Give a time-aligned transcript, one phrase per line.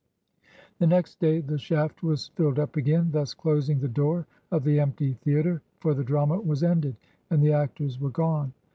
[0.79, 4.63] The next day the shaft was filled up again, thus clos ing the door of
[4.63, 6.95] the empty theater, for the drama was ended,
[7.29, 8.51] and the actors were gone.